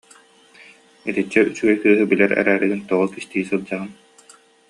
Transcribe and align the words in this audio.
Итиччэ 1.09 1.39
үчүгэй 1.49 1.77
кыыһы 1.81 2.05
билэр 2.09 2.31
эрээригин 2.39 2.81
тоҕо 2.89 3.05
кистии 3.13 3.45
сылдьаҕын 3.49 3.91